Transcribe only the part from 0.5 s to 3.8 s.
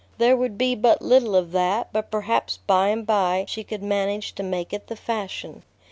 be but little of that, but perhaps by and by she